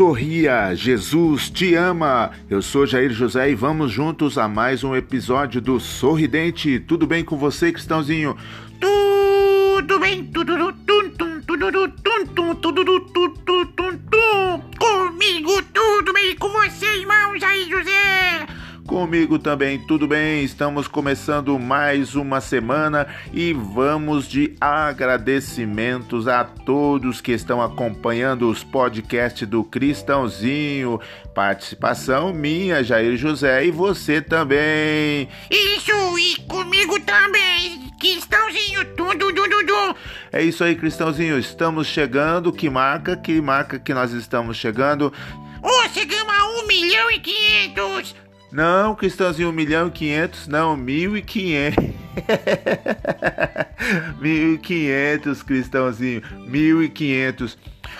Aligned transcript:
Sorria, 0.00 0.74
Jesus 0.74 1.50
te 1.50 1.74
ama. 1.74 2.30
Eu 2.48 2.62
sou 2.62 2.86
Jair 2.86 3.12
José 3.12 3.50
e 3.50 3.54
vamos 3.54 3.92
juntos 3.92 4.38
a 4.38 4.48
mais 4.48 4.82
um 4.82 4.96
episódio 4.96 5.60
do 5.60 5.78
Sorridente. 5.78 6.80
Tudo 6.80 7.06
bem 7.06 7.22
com 7.22 7.36
você, 7.36 7.70
Cristãozinho? 7.70 8.34
Comigo 18.90 19.38
também, 19.38 19.78
tudo 19.78 20.08
bem? 20.08 20.42
Estamos 20.42 20.88
começando 20.88 21.56
mais 21.60 22.16
uma 22.16 22.40
semana 22.40 23.06
e 23.32 23.52
vamos 23.52 24.26
de 24.26 24.56
agradecimentos 24.60 26.26
a 26.26 26.42
todos 26.42 27.20
que 27.20 27.30
estão 27.30 27.62
acompanhando 27.62 28.50
os 28.50 28.64
podcasts 28.64 29.46
do 29.46 29.62
Cristãozinho. 29.62 31.00
Participação 31.32 32.34
minha, 32.34 32.82
Jair 32.82 33.16
José, 33.16 33.64
e 33.64 33.70
você 33.70 34.20
também. 34.20 35.28
Isso, 35.48 36.18
e 36.18 36.40
comigo 36.48 36.98
também, 36.98 37.92
Cristãozinho, 38.00 38.84
tudo, 38.96 39.32
tudo, 39.32 39.66
tudo. 39.66 39.96
É 40.32 40.42
isso 40.42 40.64
aí, 40.64 40.74
Cristãozinho, 40.74 41.38
estamos 41.38 41.86
chegando. 41.86 42.52
Que 42.52 42.68
marca? 42.68 43.16
Que 43.16 43.40
marca 43.40 43.78
que 43.78 43.94
nós 43.94 44.10
estamos 44.10 44.56
chegando? 44.56 45.12
Ô, 45.62 45.88
chegamos 45.94 46.34
a 46.34 46.44
um 46.58 46.66
milhão 46.66 47.08
e 47.08 47.20
quinhentos. 47.20 48.16
Não, 48.52 48.96
Cristãozinho, 48.96 49.50
um 49.50 49.52
milhão 49.52 49.86
e 49.86 49.90
quinhentos, 49.92 50.48
não, 50.48 50.76
mil 50.76 51.16
e 51.16 51.22
quinhentos. 51.22 51.84
mil 54.20 54.54
e 54.54 54.58
quinhentos, 54.58 55.42
Cristãozinho, 55.42 56.22
mil 56.46 56.82
e 56.82 56.88
quinhentos. 56.88 57.56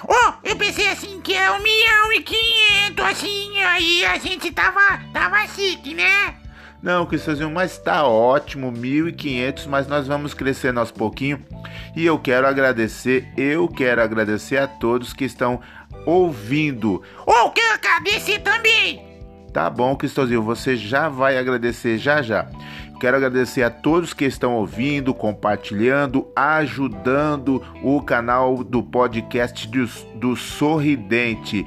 Oh, 0.08 0.32
eu 0.42 0.56
pensei 0.56 0.88
assim 0.88 1.20
que 1.20 1.34
é 1.34 1.50
um 1.52 1.62
milhão 1.62 2.12
e 2.12 2.22
quinhentos, 2.22 3.04
assim, 3.04 3.62
aí 3.62 4.04
a 4.04 4.18
gente 4.18 4.50
tava, 4.50 5.00
tava 5.12 5.46
chique, 5.46 5.94
né? 5.94 6.34
Não, 6.82 7.06
Cristãozinho, 7.06 7.50
mas 7.50 7.78
tá 7.78 8.04
ótimo, 8.04 8.72
1.500, 8.72 9.66
mas 9.66 9.86
nós 9.86 10.08
vamos 10.08 10.34
crescendo 10.34 10.80
aos 10.80 10.90
pouquinho. 10.90 11.40
E 11.94 12.04
eu 12.04 12.18
quero 12.18 12.46
agradecer, 12.46 13.28
eu 13.36 13.68
quero 13.68 14.02
agradecer 14.02 14.56
a 14.56 14.66
todos 14.66 15.12
que 15.12 15.24
estão 15.24 15.60
ouvindo. 16.04 17.02
Oh, 17.24 17.50
quero 17.50 17.74
agradecer 17.74 18.40
também. 18.40 19.09
Tá 19.52 19.68
bom, 19.68 19.96
Cristãozinho, 19.96 20.42
você 20.42 20.76
já 20.76 21.08
vai 21.08 21.36
agradecer 21.36 21.98
já 21.98 22.22
já. 22.22 22.46
Quero 23.00 23.16
agradecer 23.16 23.62
a 23.62 23.70
todos 23.70 24.12
que 24.12 24.24
estão 24.24 24.54
ouvindo, 24.54 25.12
compartilhando, 25.12 26.28
ajudando 26.36 27.62
o 27.82 28.00
canal 28.02 28.62
do 28.62 28.82
podcast 28.82 29.66
do, 29.66 29.86
do 30.16 30.36
Sorridente. 30.36 31.66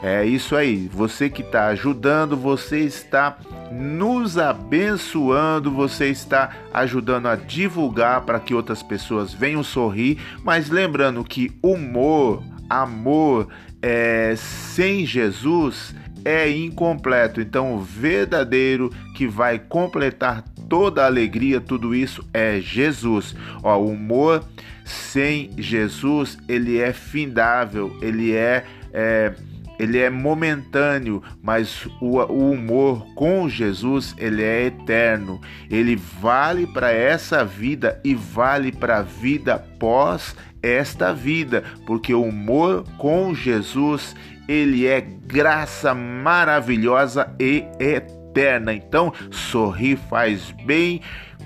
É 0.00 0.24
isso 0.24 0.54
aí, 0.54 0.88
você 0.90 1.28
que 1.28 1.42
está 1.42 1.66
ajudando, 1.66 2.36
você 2.36 2.78
está 2.78 3.36
nos 3.72 4.38
abençoando, 4.38 5.72
você 5.72 6.08
está 6.08 6.50
ajudando 6.72 7.26
a 7.26 7.34
divulgar 7.34 8.20
para 8.20 8.38
que 8.38 8.54
outras 8.54 8.80
pessoas 8.80 9.34
venham 9.34 9.64
sorrir, 9.64 10.18
mas 10.44 10.70
lembrando 10.70 11.24
que 11.24 11.50
humor, 11.60 12.44
amor, 12.70 13.48
é, 13.82 14.34
sem 14.36 15.04
Jesus 15.04 15.94
é 16.24 16.50
incompleto. 16.50 17.40
Então, 17.40 17.74
o 17.74 17.80
verdadeiro 17.80 18.90
que 19.14 19.26
vai 19.26 19.58
completar 19.58 20.42
toda 20.68 21.02
a 21.02 21.06
alegria, 21.06 21.60
tudo 21.60 21.94
isso 21.94 22.24
é 22.32 22.60
Jesus. 22.60 23.34
Ó, 23.62 23.76
o 23.76 23.90
humor 23.90 24.44
sem 24.84 25.50
Jesus, 25.56 26.38
ele 26.48 26.78
é 26.78 26.92
findável, 26.92 27.96
ele 28.00 28.34
é, 28.34 28.64
é 28.92 29.32
ele 29.78 29.98
é 29.98 30.10
momentâneo, 30.10 31.22
mas 31.40 31.86
o, 32.00 32.18
o, 32.18 32.50
humor 32.50 33.06
com 33.14 33.48
Jesus 33.48 34.12
ele 34.18 34.42
é 34.42 34.66
eterno. 34.66 35.40
Ele 35.70 35.94
vale 35.94 36.66
para 36.66 36.90
essa 36.90 37.44
vida 37.44 38.00
e 38.02 38.12
vale 38.12 38.72
para 38.72 38.98
a 38.98 39.02
vida 39.02 39.56
pós 39.78 40.34
esta 40.60 41.14
vida, 41.14 41.62
porque 41.86 42.12
o 42.12 42.24
humor 42.24 42.84
com 42.98 43.32
Jesus 43.32 44.16
ele 44.48 44.86
é 44.86 45.02
graça 45.02 45.94
maravilhosa 45.94 47.32
e 47.38 47.66
eterna. 47.78 48.72
Então, 48.72 49.12
sorrir 49.30 49.96
faz 50.08 50.50
bem 50.64 51.02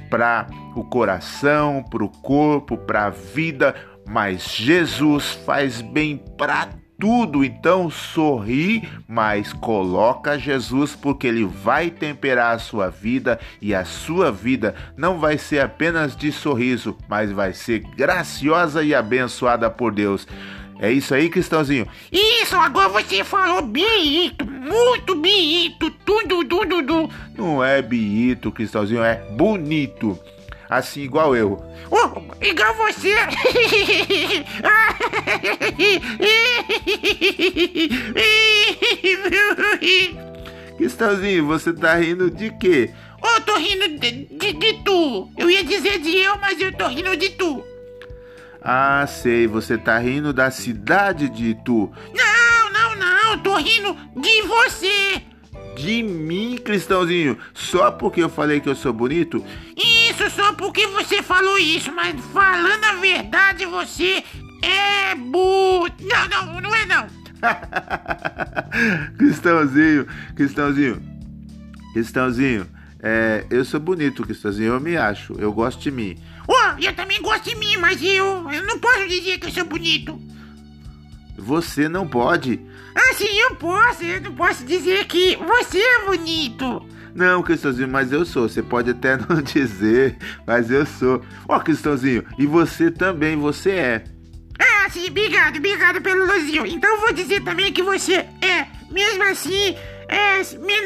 para 0.08 0.46
o 0.76 0.84
coração, 0.84 1.82
para 1.82 2.04
o 2.04 2.08
corpo, 2.08 2.76
para 2.76 3.06
a 3.06 3.10
vida, 3.10 3.74
mas 4.06 4.54
Jesus 4.54 5.32
faz 5.44 5.82
bem 5.82 6.22
para 6.38 6.68
tudo. 7.02 7.44
Então, 7.44 7.90
sorri, 7.90 8.88
mas 9.08 9.52
coloca 9.52 10.38
Jesus 10.38 10.94
porque 10.94 11.26
ele 11.26 11.44
vai 11.44 11.90
temperar 11.90 12.54
a 12.54 12.58
sua 12.60 12.90
vida 12.90 13.40
e 13.60 13.74
a 13.74 13.84
sua 13.84 14.30
vida 14.30 14.74
não 14.96 15.18
vai 15.18 15.36
ser 15.36 15.58
apenas 15.58 16.14
de 16.14 16.30
sorriso, 16.30 16.96
mas 17.08 17.32
vai 17.32 17.52
ser 17.52 17.80
graciosa 17.96 18.84
e 18.84 18.94
abençoada 18.94 19.68
por 19.68 19.92
Deus. 19.92 20.28
É 20.82 20.90
isso 20.90 21.14
aí, 21.14 21.30
Cristãozinho? 21.30 21.86
Isso, 22.10 22.56
agora 22.56 22.88
você 22.88 23.22
falou 23.22 23.62
biito, 23.62 24.44
muito 24.44 25.14
biito, 25.14 25.88
tudo, 26.04 26.44
tudo, 26.44 26.82
tudo. 26.82 27.08
Não 27.38 27.62
é 27.62 27.80
biito, 27.80 28.50
Cristãozinho, 28.50 29.00
é 29.00 29.14
bonito. 29.30 30.18
Assim, 30.68 31.02
igual 31.02 31.36
eu. 31.36 31.62
Oh, 31.88 32.20
igual 32.44 32.74
você. 32.74 33.14
Cristãozinho, 40.76 41.46
você 41.46 41.72
tá 41.72 41.94
rindo 41.94 42.28
de 42.28 42.50
quê? 42.58 42.90
Oh, 43.22 43.40
tô 43.42 43.56
rindo 43.56 44.00
de, 44.00 44.24
de, 44.24 44.52
de 44.52 44.72
tu. 44.82 45.30
Eu 45.38 45.48
ia 45.48 45.62
dizer 45.62 46.00
de 46.00 46.16
eu, 46.16 46.36
mas 46.38 46.60
eu 46.60 46.72
tô 46.72 46.88
rindo 46.88 47.16
de 47.16 47.30
tu. 47.30 47.62
Ah, 48.64 49.04
sei, 49.08 49.46
você 49.48 49.76
tá 49.76 49.98
rindo 49.98 50.32
da 50.32 50.50
cidade 50.50 51.28
de 51.28 51.50
Itu. 51.50 51.92
Não, 52.14 52.72
não, 52.72 52.94
não, 52.96 53.38
tô 53.38 53.56
rindo 53.56 53.96
de 54.16 54.42
você. 54.42 55.22
De 55.76 56.02
mim, 56.02 56.56
Cristãozinho? 56.56 57.36
Só 57.52 57.90
porque 57.90 58.22
eu 58.22 58.28
falei 58.28 58.60
que 58.60 58.68
eu 58.68 58.76
sou 58.76 58.92
bonito? 58.92 59.44
Isso, 59.76 60.30
só 60.30 60.52
porque 60.52 60.86
você 60.86 61.22
falou 61.22 61.58
isso, 61.58 61.90
mas 61.92 62.14
falando 62.32 62.84
a 62.84 62.94
verdade, 62.94 63.66
você 63.66 64.22
é 64.62 65.14
bu... 65.16 65.88
Não, 66.00 66.28
não, 66.28 66.60
não 66.60 66.74
é 66.74 66.86
não. 66.86 67.06
Cristãozinho, 69.18 70.06
Cristãozinho, 70.36 71.02
Cristãozinho, 71.94 72.66
é, 73.02 73.44
eu 73.50 73.64
sou 73.64 73.80
bonito, 73.80 74.22
Cristãozinho, 74.22 74.74
eu 74.74 74.80
me 74.80 74.96
acho, 74.96 75.34
eu 75.40 75.52
gosto 75.52 75.80
de 75.80 75.90
mim. 75.90 76.16
Eu 76.80 76.94
também 76.94 77.20
gosto 77.20 77.48
de 77.48 77.56
mim, 77.56 77.76
mas 77.78 78.02
eu, 78.02 78.50
eu 78.50 78.62
não 78.64 78.78
posso 78.78 79.06
dizer 79.08 79.38
que 79.38 79.46
eu 79.46 79.52
sou 79.52 79.64
bonito. 79.64 80.20
Você 81.36 81.88
não 81.88 82.06
pode? 82.06 82.60
Ah, 82.94 83.14
sim, 83.14 83.38
eu 83.38 83.56
posso. 83.56 84.04
Eu 84.04 84.20
não 84.20 84.34
posso 84.34 84.64
dizer 84.64 85.06
que 85.06 85.36
você 85.36 85.78
é 85.78 86.04
bonito. 86.04 86.86
Não, 87.14 87.42
Cristãozinho, 87.42 87.88
mas 87.88 88.12
eu 88.12 88.24
sou. 88.24 88.48
Você 88.48 88.62
pode 88.62 88.90
até 88.90 89.16
não 89.28 89.42
dizer, 89.42 90.16
mas 90.46 90.70
eu 90.70 90.86
sou. 90.86 91.22
Ó, 91.48 91.56
oh, 91.56 91.60
Cristãozinho, 91.60 92.24
e 92.38 92.46
você 92.46 92.90
também, 92.90 93.36
você 93.36 93.70
é. 93.70 94.04
Ah, 94.58 94.88
sim, 94.90 95.08
obrigado, 95.08 95.56
obrigado 95.56 96.00
pelo 96.00 96.22
elogio. 96.22 96.66
Então 96.66 96.90
eu 96.90 97.00
vou 97.00 97.12
dizer 97.12 97.42
também 97.42 97.72
que 97.72 97.82
você 97.82 98.26
é. 98.40 98.66
Mesmo 98.90 99.22
assim, 99.24 99.74
é, 100.08 100.38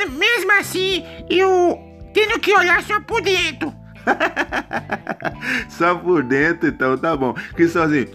mesmo 0.09 0.53
assim, 0.59 1.05
eu 1.29 1.79
tenho 2.15 2.39
que 2.39 2.55
olhar 2.55 2.83
só 2.83 3.01
por 3.01 3.21
dentro. 3.21 3.75
Só 5.69 5.95
por 5.95 6.23
dentro, 6.23 6.69
então 6.69 6.97
tá 6.97 7.17
bom. 7.17 7.35
Cristãozinho, 7.55 8.09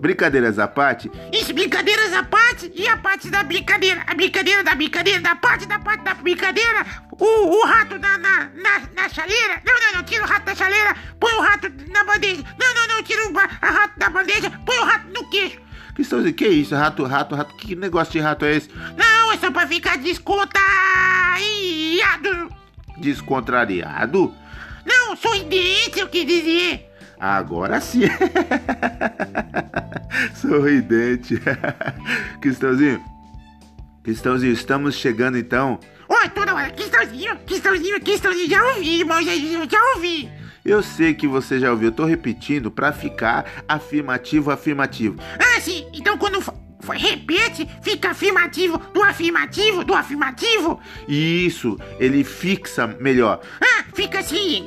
brincadeiras 0.00 0.58
à 0.58 0.68
parte? 0.68 1.10
Isso, 1.32 1.52
brincadeiras 1.52 2.12
à 2.12 2.22
parte 2.22 2.70
e 2.74 2.88
a 2.88 2.96
parte 2.96 3.30
da 3.30 3.42
brincadeira. 3.42 4.02
A 4.06 4.14
brincadeira 4.14 4.62
da 4.62 4.74
brincadeira, 4.74 5.20
da 5.20 5.34
parte 5.34 5.66
da 5.66 5.78
parte 5.78 6.04
da 6.04 6.14
brincadeira. 6.14 6.86
O, 7.12 7.24
o 7.24 7.66
rato 7.66 7.98
na, 7.98 8.18
na, 8.18 8.50
na, 8.54 8.80
na 8.94 9.08
chaleira. 9.08 9.60
Não, 9.66 9.74
não, 9.74 9.94
não, 9.94 10.02
tira 10.04 10.24
o 10.24 10.26
rato 10.26 10.46
da 10.46 10.54
chaleira, 10.54 10.94
põe 11.18 11.32
o 11.34 11.40
rato 11.40 11.70
na 11.90 12.04
bandeja. 12.04 12.44
Não, 12.58 12.74
não, 12.74 12.96
não, 12.96 13.02
tira 13.02 13.28
o 13.28 13.32
rato 13.32 13.98
da 13.98 14.10
bandeja, 14.10 14.50
põe 14.64 14.78
o 14.78 14.84
rato 14.84 15.08
no 15.12 15.28
queixo. 15.28 15.58
Cristãozinho, 15.94 16.34
que 16.34 16.46
isso? 16.46 16.76
Rato, 16.76 17.04
rato, 17.04 17.34
rato. 17.34 17.56
Que 17.56 17.74
negócio 17.74 18.12
de 18.12 18.20
rato 18.20 18.44
é 18.44 18.54
esse? 18.54 18.70
Não, 18.96 19.32
é 19.32 19.36
só 19.36 19.50
pra 19.50 19.66
ficar 19.66 19.98
descontrariado. 19.98 22.48
Descontrariado? 22.98 24.32
Sorridente, 25.20 26.00
eu 26.00 26.08
quis 26.08 26.26
dizer. 26.26 26.88
Agora 27.18 27.80
sim. 27.80 28.02
sorridente. 30.34 31.40
Cristãozinho. 32.40 33.02
Cristãozinho, 34.02 34.52
estamos 34.52 34.94
chegando 34.94 35.36
então. 35.36 35.78
Oi, 36.08 36.28
toda 36.30 36.54
hora. 36.54 36.70
Cristãozinho, 36.70 37.36
Cristãozinho, 37.46 38.00
Cristãozinho. 38.00 38.48
Já 38.48 38.64
ouvi, 38.74 39.00
irmão, 39.00 39.22
já, 39.22 39.32
já 39.34 39.94
ouvi. 39.96 40.30
Eu 40.64 40.82
sei 40.82 41.14
que 41.14 41.26
você 41.26 41.58
já 41.58 41.70
ouviu, 41.70 41.88
eu 41.88 41.92
tô 41.92 42.04
repetindo 42.04 42.70
para 42.70 42.92
ficar 42.92 43.46
afirmativo, 43.66 44.50
afirmativo. 44.50 45.18
Ah, 45.38 45.60
sim. 45.60 45.86
Então 45.94 46.18
quando 46.18 46.42
repete, 46.96 47.68
fica 47.82 48.10
afirmativo, 48.10 48.78
do 48.92 49.02
afirmativo, 49.02 49.84
do 49.84 49.94
afirmativo. 49.94 50.80
Isso, 51.06 51.78
ele 51.98 52.24
fixa 52.24 52.86
melhor. 52.86 53.40
Ah, 53.60 53.84
fica 53.94 54.20
assim, 54.20 54.62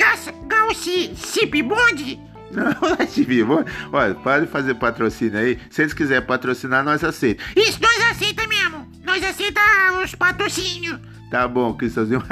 gal 0.48 0.74
se 0.74 1.16
cip 1.16 1.62
bonde. 1.64 2.20
Não, 2.52 2.72
Chibi, 3.08 3.44
olha, 3.44 4.14
pode 4.16 4.48
fazer 4.48 4.74
patrocínio 4.76 5.40
aí. 5.40 5.58
Se 5.70 5.82
eles 5.82 5.94
quiserem 5.94 6.26
patrocinar, 6.26 6.84
nós 6.84 7.02
aceitamos. 7.04 7.52
Isso, 7.56 7.80
nós 7.82 8.12
aceitamos 8.12 8.56
mesmo. 8.56 8.88
Nós 9.04 9.24
aceitamos 9.24 10.06
os 10.06 10.16
patrocínios. 10.16 11.00
Tá 11.30 11.48
bom, 11.48 11.74
Cristãozinho. 11.74 12.24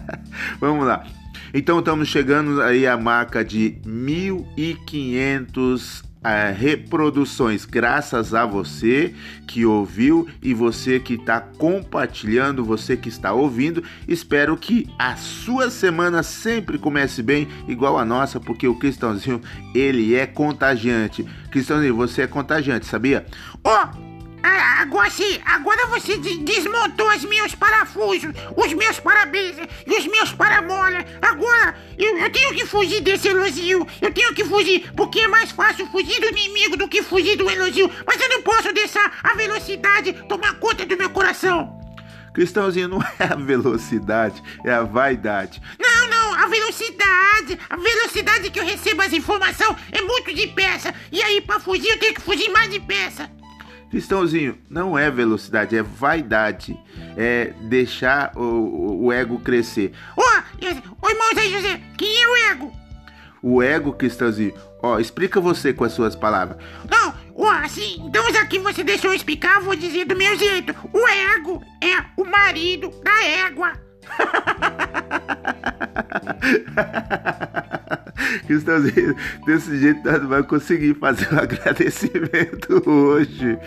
Vamos 0.60 0.86
lá. 0.86 1.04
Então 1.54 1.78
estamos 1.78 2.08
chegando 2.08 2.60
aí 2.62 2.86
à 2.86 2.96
marca 2.96 3.44
de 3.44 3.78
1.500 3.84 6.02
é, 6.22 6.50
reproduções, 6.50 7.64
graças 7.64 8.34
a 8.34 8.44
você 8.44 9.14
que 9.46 9.64
ouviu 9.64 10.28
e 10.42 10.52
você 10.52 11.00
que 11.00 11.14
está 11.14 11.40
compartilhando, 11.40 12.64
você 12.64 12.96
que 12.96 13.08
está 13.08 13.32
ouvindo. 13.32 13.82
Espero 14.06 14.56
que 14.56 14.88
a 14.98 15.16
sua 15.16 15.70
semana 15.70 16.22
sempre 16.22 16.78
comece 16.78 17.22
bem, 17.22 17.48
igual 17.66 17.98
a 17.98 18.04
nossa, 18.04 18.38
porque 18.38 18.68
o 18.68 18.74
Cristãozinho 18.74 19.40
ele 19.74 20.14
é 20.14 20.26
contagiante. 20.26 21.24
Cristãozinho, 21.50 21.96
você 21.96 22.22
é 22.22 22.26
contagiante, 22.26 22.86
sabia? 22.86 23.24
Ó! 23.64 23.86
Oh! 23.86 24.09
Agora 24.42 25.10
sim, 25.10 25.38
agora 25.44 25.86
você 25.88 26.16
desmontou 26.16 27.08
os 27.10 27.22
meus 27.24 27.54
parafusos, 27.54 28.32
os 28.56 28.72
meus 28.72 28.98
parabéns 28.98 29.56
e 29.86 29.98
os 29.98 30.06
meus 30.06 30.32
paramola. 30.32 31.04
Agora 31.20 31.76
eu, 31.98 32.16
eu, 32.16 32.32
tenho 32.32 32.54
que 32.54 32.64
fugir 32.64 33.02
desse 33.02 33.28
elogio. 33.28 33.86
Eu 34.00 34.10
tenho 34.10 34.32
que 34.34 34.42
fugir, 34.44 34.90
porque 34.96 35.20
é 35.20 35.28
mais 35.28 35.50
fácil 35.50 35.86
fugir 35.88 36.18
do 36.18 36.28
inimigo 36.28 36.78
do 36.78 36.88
que 36.88 37.02
fugir 37.02 37.36
do 37.36 37.50
elogio. 37.50 37.90
Mas 38.06 38.20
eu 38.20 38.28
não 38.30 38.42
posso 38.42 38.72
deixar 38.72 39.18
a 39.22 39.34
velocidade 39.34 40.14
tomar 40.26 40.54
conta 40.54 40.86
do 40.86 40.96
meu 40.96 41.10
coração. 41.10 41.78
Cristãozinho, 42.32 42.88
não 42.88 43.02
é 43.18 43.24
a 43.24 43.36
velocidade, 43.36 44.42
é 44.64 44.72
a 44.72 44.82
vaidade. 44.82 45.60
Não, 45.78 46.08
não, 46.08 46.34
a 46.34 46.46
velocidade. 46.46 47.58
A 47.68 47.76
velocidade 47.76 48.50
que 48.50 48.60
eu 48.60 48.64
recebo 48.64 49.02
as 49.02 49.12
informações 49.12 49.76
é 49.92 50.00
muito 50.00 50.34
depressa. 50.34 50.94
E 51.12 51.22
aí, 51.22 51.42
pra 51.42 51.60
fugir, 51.60 51.88
eu 51.90 51.98
tenho 51.98 52.14
que 52.14 52.22
fugir 52.22 52.48
mais 52.48 52.70
depressa. 52.70 53.30
Cristãozinho, 53.90 54.56
não 54.70 54.96
é 54.96 55.10
velocidade, 55.10 55.76
é 55.76 55.82
vaidade. 55.82 56.78
É 57.16 57.52
deixar 57.62 58.30
o, 58.36 59.06
o 59.06 59.12
ego 59.12 59.40
crescer. 59.40 59.92
Ô, 60.16 60.22
oh, 60.22 61.08
irmão 61.10 61.34
Zé 61.34 61.48
José, 61.48 61.80
quem 61.98 62.22
é 62.22 62.28
o 62.28 62.36
ego? 62.52 62.72
O 63.42 63.60
ego, 63.60 63.92
Cristãozinho, 63.92 64.54
ó, 64.80 65.00
explica 65.00 65.40
você 65.40 65.72
com 65.72 65.82
as 65.82 65.92
suas 65.92 66.14
palavras. 66.14 66.58
Não, 66.88 67.14
ó, 67.34 67.50
assim, 67.50 67.96
então 68.06 68.32
já 68.32 68.46
que 68.46 68.60
você 68.60 68.84
deixou 68.84 69.10
eu 69.10 69.16
explicar, 69.16 69.56
eu 69.56 69.62
vou 69.64 69.74
dizer 69.74 70.04
do 70.04 70.14
meu 70.14 70.36
jeito. 70.36 70.72
O 70.92 71.08
ego 71.08 71.60
é 71.82 72.04
o 72.16 72.24
marido 72.24 72.90
da 73.02 73.24
égua. 73.24 73.72
Cristãozinho, 78.46 79.14
desse 79.46 79.78
jeito 79.78 80.00
nós 80.04 80.22
não 80.22 80.28
vamos 80.28 80.46
conseguir 80.46 80.94
fazer 80.94 81.28
o 81.32 81.36
um 81.36 81.38
agradecimento 81.38 82.82
hoje. 82.88 83.58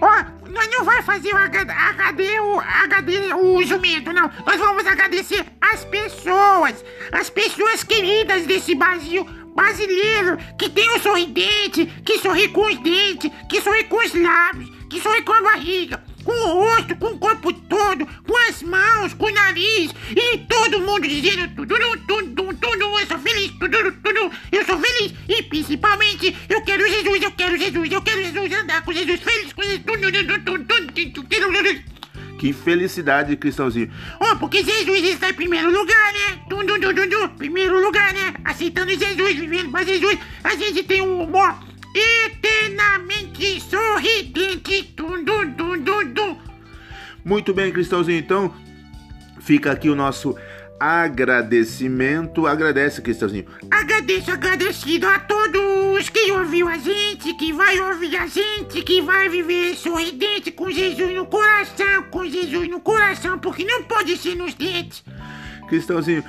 Ó, 0.00 0.08
oh, 0.08 0.50
nós 0.50 0.68
não 0.70 0.84
vai 0.84 1.02
fazer 1.02 1.32
o 1.32 1.36
HD, 1.36 2.40
o 2.40 2.60
HD, 2.60 3.34
o 3.34 3.62
jumento, 3.62 4.12
não. 4.12 4.30
Nós 4.46 4.58
vamos 4.58 4.86
agradecer 4.86 5.44
as 5.60 5.84
pessoas, 5.84 6.84
as 7.12 7.30
pessoas 7.30 7.82
queridas 7.82 8.46
desse 8.46 8.74
Brasil 8.74 9.24
brasileiro, 9.54 10.36
que 10.58 10.68
tem 10.68 10.88
o 10.90 10.96
um 10.96 11.00
sorridente, 11.00 11.86
que 12.04 12.18
sorri 12.18 12.48
com 12.48 12.66
os 12.66 12.76
dentes, 12.78 13.30
que 13.48 13.60
sorri 13.60 13.84
com 13.84 14.04
os 14.04 14.12
lábios, 14.14 14.70
que 14.90 15.00
sorri 15.00 15.22
com 15.22 15.32
a 15.32 15.42
barriga 15.42 16.02
com 16.24 16.32
o 16.32 16.64
rosto, 16.64 16.96
com 16.96 17.08
o 17.08 17.18
corpo 17.18 17.52
todo, 17.52 18.06
com 18.06 18.48
as 18.48 18.62
mãos, 18.62 19.12
com 19.14 19.26
o 19.26 19.30
nariz, 19.32 19.92
e 20.10 20.38
todo 20.38 20.80
mundo 20.80 21.06
dizendo 21.06 21.54
tudo, 21.54 21.76
tudo, 22.06 22.54
tudo, 22.54 22.98
eu 22.98 23.06
sou 23.06 23.18
principalmente 25.76 26.36
eu 26.48 26.62
quero 26.62 26.88
Jesus, 26.88 27.22
eu 27.22 27.32
quero 27.32 27.56
Jesus, 27.58 27.92
eu 27.92 28.02
quero 28.02 28.22
Jesus, 28.22 28.52
andar 28.52 28.82
com 28.82 28.92
Jesus, 28.92 29.20
feliz 29.20 29.52
com 29.52 29.62
Jesus, 29.62 29.84
que 32.38 32.52
felicidade, 32.52 33.36
Cristãozinho. 33.36 33.90
Oh, 34.20 34.36
porque 34.36 34.62
Jesus 34.62 35.02
está 35.04 35.30
em 35.30 35.34
primeiro 35.34 35.70
lugar, 35.70 36.12
né? 36.12 36.40
Tudo, 36.48 36.78
tudo, 36.78 37.08
tudo, 37.08 37.28
primeiro 37.36 37.80
lugar, 37.82 38.12
né? 38.12 38.34
Aceitando 38.44 38.90
Jesus, 38.90 39.34
vivendo 39.34 39.70
para 39.70 39.84
Jesus, 39.84 40.18
a 40.42 40.54
gente 40.54 40.82
tem 40.82 41.00
um 41.00 41.22
humor 41.22 41.58
eternamente 41.94 43.60
sorridente. 43.60 44.92
Dum, 44.96 45.24
dum, 45.24 45.50
dum, 45.52 45.78
dum, 45.78 46.12
dum. 46.12 46.38
Muito 47.24 47.54
bem, 47.54 47.72
Cristãozinho. 47.72 48.18
Então, 48.18 48.54
fica 49.40 49.72
aqui 49.72 49.88
o 49.88 49.94
nosso 49.94 50.36
agradecimento. 50.78 52.46
Agradece, 52.46 53.00
Cristãozinho. 53.00 53.46
Agradeço, 53.70 54.30
agradecido 54.30 55.06
a 55.06 55.18
todos 55.18 56.08
que 56.08 56.32
ouviu 56.32 56.68
a 56.68 56.76
gente, 56.76 57.34
que 57.34 57.52
vai 57.52 57.78
ouvir 57.80 58.16
a 58.16 58.26
gente, 58.26 58.82
que 58.82 59.00
vai 59.00 59.28
viver 59.28 59.74
sorridente 59.76 60.50
com 60.50 60.70
Jesus 60.70 61.14
no 61.14 61.26
coração, 61.26 62.04
com 62.10 62.24
Jesus 62.24 62.68
no 62.68 62.80
coração, 62.80 63.38
porque 63.38 63.64
não 63.64 63.84
pode 63.84 64.16
ser 64.16 64.34
nos 64.34 64.54
dentes. 64.54 65.04
Cristãozinho, 65.68 66.24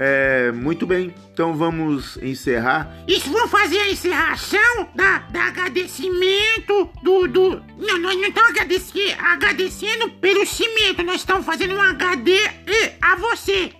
é, 0.00 0.52
muito 0.52 0.86
bem, 0.86 1.12
então 1.32 1.56
vamos 1.56 2.16
encerrar. 2.18 2.88
Isso, 3.08 3.32
vamos 3.32 3.50
fazer 3.50 3.80
a 3.80 3.90
encerração 3.90 4.88
da, 4.94 5.18
da 5.30 5.46
agradecimento 5.46 6.88
do. 7.02 7.26
do... 7.26 7.50
Não, 7.76 7.98
nós 7.98 8.14
não 8.14 8.28
estamos 8.28 8.50
agradecer, 8.50 9.16
agradecendo 9.18 10.08
pelo 10.12 10.46
cimento, 10.46 11.02
nós 11.02 11.16
estamos 11.16 11.44
fazendo 11.44 11.74
um 11.74 11.82
HD 11.82 12.32
a 13.02 13.16
você. 13.16 13.72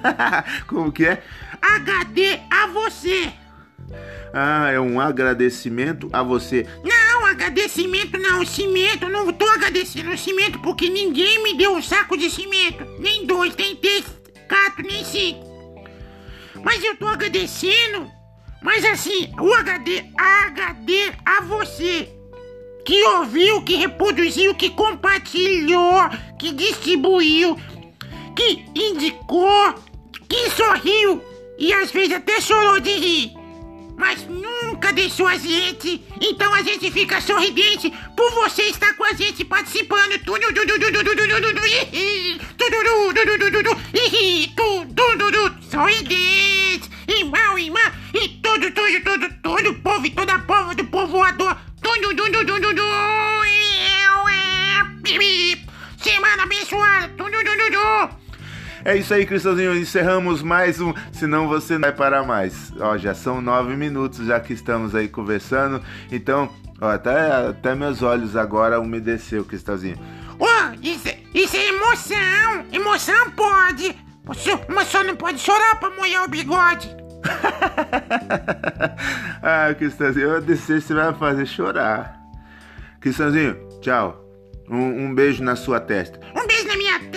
Como 0.68 0.92
que 0.92 1.06
é? 1.06 1.22
HD 1.62 2.40
a 2.50 2.66
você. 2.66 3.32
Ah, 4.34 4.70
é 4.70 4.78
um 4.78 5.00
agradecimento 5.00 6.10
a 6.12 6.22
você. 6.22 6.66
Não, 6.84 7.24
agradecimento 7.24 8.18
não, 8.18 8.44
cimento. 8.44 9.08
Não 9.08 9.32
tô 9.32 9.46
agradecendo 9.46 10.10
o 10.10 10.18
cimento 10.18 10.58
porque 10.58 10.90
ninguém 10.90 11.42
me 11.42 11.56
deu 11.56 11.72
um 11.72 11.80
saco 11.80 12.18
de 12.18 12.28
cimento. 12.28 12.84
Nem 12.98 13.24
dois, 13.24 13.56
nem 13.56 13.76
três, 13.76 14.04
quatro, 14.46 14.86
nem 14.86 15.02
cinco. 15.04 15.53
Mas 16.64 16.82
eu 16.82 16.96
tô 16.96 17.06
agradecendo. 17.06 18.10
Mas 18.62 18.84
assim, 18.84 19.30
o 19.38 19.52
HD, 19.52 20.04
HD 20.16 21.12
a 21.24 21.42
você. 21.42 22.08
Que 22.84 23.02
ouviu, 23.04 23.62
que 23.62 23.76
reproduziu, 23.76 24.54
que 24.54 24.70
compartilhou, 24.70 26.08
que 26.38 26.52
distribuiu, 26.52 27.56
que 28.34 28.64
indicou, 28.74 29.74
que 30.28 30.50
sorriu 30.50 31.22
e 31.58 31.72
às 31.72 31.90
vezes 31.90 32.12
até 32.12 32.40
chorou 32.40 32.80
de 32.80 32.90
rir. 32.90 33.32
Mas 33.96 34.26
nunca 34.26 34.92
deixou 34.92 35.26
a 35.26 35.36
gente. 35.36 36.02
Então 36.20 36.52
a 36.52 36.62
gente 36.62 36.90
fica 36.90 37.20
sorridente 37.20 37.92
por 38.16 38.30
você 38.32 38.62
estar 38.62 38.94
com 38.96 39.04
a 39.04 39.12
gente 39.12 39.44
participando. 39.44 40.18
Sorridente, 45.70 46.53
irmã, 47.64 47.80
e 48.12 48.28
todo, 48.40 48.70
todo, 48.72 49.02
todo, 49.02 49.34
todo 49.42 49.70
o 49.70 49.74
povo 49.80 50.06
e 50.06 50.10
toda 50.10 50.34
a 50.34 50.38
povo 50.38 50.74
do 50.74 50.84
povoador. 50.84 51.56
Tudo, 51.80 52.14
tudo, 52.14 52.44
tudo, 52.44 52.60
tudo, 52.60 52.82
semana 56.04 56.42
abençoada. 56.42 57.08
Tudo, 57.16 57.30
tudo, 57.30 57.70
tudo. 57.70 58.24
É 58.84 58.96
isso 58.96 59.14
aí, 59.14 59.24
Cristãozinho. 59.24 59.74
Encerramos 59.76 60.42
mais 60.42 60.80
um. 60.80 60.92
Senão 61.12 61.48
você 61.48 61.74
não 61.74 61.80
vai 61.80 61.92
parar 61.92 62.22
mais. 62.24 62.72
Ó, 62.78 62.98
já 62.98 63.14
são 63.14 63.40
nove 63.40 63.74
minutos 63.74 64.26
já 64.26 64.38
que 64.38 64.52
estamos 64.52 64.94
aí 64.94 65.08
conversando. 65.08 65.82
Então, 66.12 66.50
ó, 66.80 66.90
até, 66.90 67.48
até 67.48 67.74
meus 67.74 68.02
olhos 68.02 68.36
agora 68.36 68.78
umedeceu, 68.78 69.44
Cristãozinho. 69.44 69.98
Ó, 70.38 70.46
oh, 70.46 70.74
isso, 70.82 71.08
isso 71.32 71.56
é 71.56 71.68
emoção. 71.68 72.66
Emoção 72.72 73.30
pode. 73.30 73.96
Mas 74.68 74.88
só 74.88 75.02
não 75.02 75.16
pode 75.16 75.38
chorar 75.38 75.76
pra 75.76 75.90
molhar 75.90 76.24
o 76.24 76.28
bigode. 76.28 76.94
ah, 79.42 79.74
Cristãozinho, 79.74 80.28
eu 80.28 80.40
descer 80.40 80.80
você 80.80 80.94
vai 80.94 81.12
fazer 81.14 81.46
chorar. 81.46 82.20
Cristãozinho, 83.00 83.56
tchau. 83.80 84.20
Um, 84.68 85.06
um, 85.06 85.14
beijo 85.14 85.42
na 85.42 85.56
sua 85.56 85.80
testa. 85.80 86.20
Um 86.34 86.46
beijo 86.46 86.66
na 86.66 86.76
minha 86.76 86.98
testa. 86.98 87.14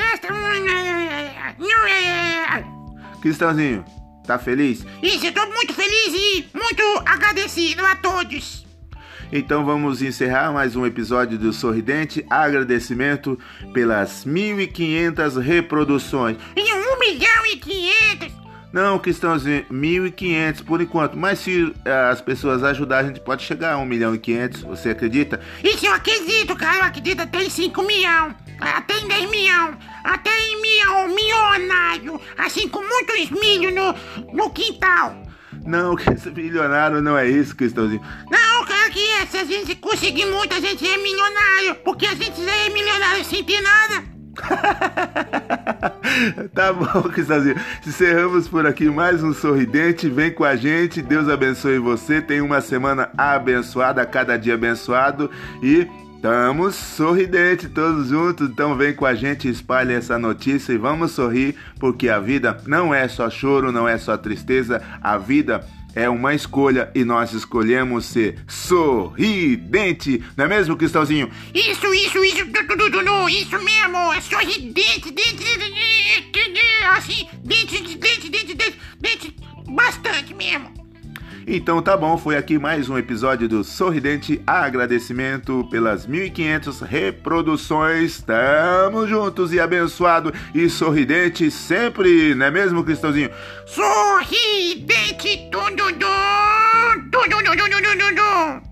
Cristãozinho, 3.27 3.83
tá 4.25 4.39
feliz? 4.39 4.85
Isso, 5.03 5.25
eu 5.25 5.33
tô 5.33 5.45
muito 5.47 5.73
feliz 5.73 6.13
e 6.13 6.45
muito 6.53 6.81
agradecido 7.05 7.85
a 7.85 7.93
todos. 7.97 8.65
Então 9.33 9.65
vamos 9.65 10.01
encerrar 10.01 10.53
mais 10.53 10.77
um 10.77 10.85
episódio 10.85 11.37
do 11.37 11.51
Sorridente. 11.51 12.25
Agradecimento 12.29 13.37
pelas 13.73 14.25
1.500 14.25 15.41
reproduções. 15.41 16.37
E 16.55 16.61
1 16.61 16.99
milhão 16.99 17.45
e 17.47 17.57
500. 17.57 18.36
Não, 18.71 18.99
Cristãozinho, 18.99 19.65
1.500 19.71 20.63
por 20.63 20.81
enquanto. 20.81 21.17
Mas 21.17 21.39
se 21.39 21.73
eh, 21.85 22.09
as 22.11 22.21
pessoas 22.21 22.63
ajudarem, 22.63 23.05
a 23.05 23.13
gente 23.13 23.23
pode 23.23 23.43
chegar 23.43 23.73
a 23.73 23.77
1 23.77 23.85
milhão 23.85 24.13
e 24.13 24.19
500. 24.19 24.61
Você 24.63 24.89
acredita? 24.89 25.39
Isso 25.63 25.85
eu 25.85 25.93
acredito, 25.93 26.55
cara. 26.55 26.77
Eu 26.77 26.83
acredito 26.83 27.21
até 27.21 27.43
em 27.43 27.49
5 27.49 27.81
milhão, 27.83 28.35
até 28.59 28.99
em 28.99 29.07
10 29.07 29.29
milhão, 29.29 29.77
até 30.03 30.29
em 30.29 30.61
milhão, 30.61 31.07
milionário. 31.07 32.21
Assim, 32.37 32.67
com 32.67 32.81
muitos 32.81 33.29
milho 33.31 33.73
no, 33.73 34.33
no 34.33 34.49
quintal. 34.51 35.15
Não, 35.65 35.95
que 35.97 36.09
esse 36.09 36.29
milionário 36.29 37.01
não 37.01 37.17
é 37.17 37.27
isso, 37.27 37.55
Cristãozinho. 37.55 38.01
Não, 38.29 38.65
cara, 38.65 38.89
que 38.89 38.99
é. 38.99 39.25
Se 39.25 39.37
a 39.37 39.45
gente 39.45 39.75
conseguir 39.75 40.25
muito, 40.25 40.53
a 40.53 40.59
gente 40.59 40.85
é 40.85 40.97
milionário. 40.97 41.75
Porque 41.83 42.05
a 42.05 42.15
gente 42.15 42.43
já 42.43 42.55
é 42.55 42.69
milionário 42.69 43.23
sem 43.23 43.43
ter 43.43 43.61
nada. 43.61 44.16
tá 46.53 46.73
bom, 46.73 47.03
Cristãozinho. 47.03 47.55
Encerramos 47.85 48.47
por 48.47 48.65
aqui 48.65 48.89
mais 48.89 49.23
um 49.23 49.33
sorridente. 49.33 50.09
Vem 50.09 50.31
com 50.31 50.43
a 50.43 50.55
gente. 50.55 51.01
Deus 51.01 51.29
abençoe 51.29 51.79
você. 51.79 52.21
Tenha 52.21 52.43
uma 52.43 52.61
semana 52.61 53.09
abençoada, 53.17 54.05
cada 54.05 54.37
dia 54.37 54.53
abençoado. 54.53 55.29
E 55.61 55.87
estamos 56.15 56.75
sorridentes 56.75 57.69
todos 57.69 58.09
juntos. 58.09 58.49
Então 58.49 58.75
vem 58.75 58.93
com 58.93 59.05
a 59.05 59.13
gente, 59.13 59.49
espalhe 59.49 59.93
essa 59.93 60.17
notícia 60.17 60.73
e 60.73 60.77
vamos 60.77 61.11
sorrir, 61.11 61.55
porque 61.79 62.09
a 62.09 62.19
vida 62.19 62.57
não 62.65 62.93
é 62.93 63.07
só 63.07 63.29
choro, 63.29 63.71
não 63.71 63.87
é 63.87 63.97
só 63.97 64.17
tristeza. 64.17 64.81
A 65.01 65.17
vida 65.17 65.65
é 65.97 66.07
uma 66.07 66.35
escolha 66.35 66.91
e 66.93 67.03
nós 67.03 67.33
escolhemos 67.33 68.05
ser 68.05 68.37
sorridente, 68.47 70.23
não 70.37 70.45
é 70.45 70.47
mesmo, 70.47 70.77
Cristãozinho? 70.77 71.27
Isso, 71.55 71.91
isso, 71.91 72.23
isso, 72.23 72.47
isso 73.27 73.63
mesmo, 73.63 74.13
é 74.13 74.21
sorridente, 74.21 75.09
dente, 75.09 75.43
assim, 76.95 77.27
dente, 77.43 77.81
dente, 77.81 78.29
dente, 78.29 78.53
dente, 78.53 78.79
dente, 78.99 79.35
bastante 79.67 80.35
mesmo. 80.35 80.71
Então 81.49 81.81
tá 81.81 81.95
bom, 81.95 82.17
foi 82.17 82.35
aqui 82.35 82.59
mais 82.59 82.89
um 82.89 82.97
episódio 82.97 83.47
do 83.47 83.63
Sorridente. 83.63 84.41
Agradecimento 84.45 85.65
pelas 85.71 86.05
1500 86.05 86.81
reproduções. 86.81 88.21
Tamo 88.21 89.07
juntos 89.07 89.53
e 89.53 89.59
abençoado 89.61 90.33
e 90.53 90.69
sorridente 90.69 91.49
sempre, 91.49 92.35
não 92.35 92.47
é 92.47 92.51
mesmo, 92.51 92.83
Cristãozinho? 92.83 93.29
Sorridente, 93.65 95.47
tudo, 95.49 95.69
tudo, 95.69 96.05
tudo, 97.11 97.29
tudo, 97.29 97.55
tudo, 97.55 97.97
tudo. 97.97 98.66